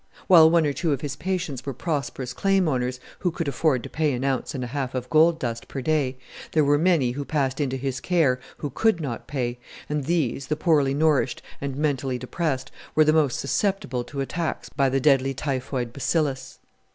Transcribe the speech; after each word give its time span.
While 0.25 0.49
one 0.49 0.65
or 0.65 0.73
two 0.73 0.93
of 0.93 1.01
his 1.01 1.15
patients 1.15 1.63
were 1.63 1.75
prosperous 1.75 2.33
claim 2.33 2.67
owners 2.67 2.99
who 3.19 3.29
could 3.29 3.47
afford 3.47 3.83
to 3.83 3.89
pay 3.91 4.13
an 4.13 4.23
ounce 4.23 4.55
and 4.55 4.63
a 4.63 4.73
half 4.73 4.95
of 4.95 5.07
gold 5.11 5.37
dust 5.37 5.67
per 5.67 5.79
day, 5.79 6.17
there 6.53 6.63
were 6.63 6.79
many 6.79 7.11
who 7.11 7.23
passed 7.23 7.61
into 7.61 7.77
his 7.77 7.99
care 7.99 8.39
who 8.57 8.71
could 8.71 8.99
not 8.99 9.27
pay, 9.27 9.59
and 9.87 10.05
these, 10.05 10.47
the 10.47 10.55
poorly 10.55 10.95
nourished 10.95 11.43
and 11.61 11.75
mentally 11.75 12.17
depressed, 12.17 12.71
were 12.95 13.05
the 13.05 13.13
more 13.13 13.29
susceptible 13.29 14.03
to 14.05 14.21
attacks 14.21 14.69
by 14.69 14.89
the 14.89 14.99
deadly 14.99 15.35
typhoid 15.35 15.93
bacillus. 15.93 16.57